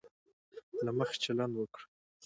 [0.85, 1.85] له مخي چلند وکړي.